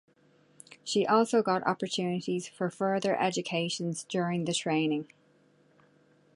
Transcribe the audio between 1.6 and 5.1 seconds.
opportunities for further educations during the training.